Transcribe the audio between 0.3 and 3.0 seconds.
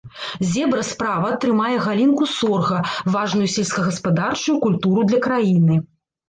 Зебра справа трымае галінку сорга,